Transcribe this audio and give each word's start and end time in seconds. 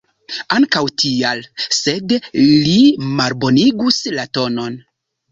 Ankaŭ 0.55 0.79
tial, 1.01 1.41
sed 1.79 2.15
li 2.39 2.77
malbonigus 3.19 3.99
la 4.15 4.25
tonon. 4.39 4.79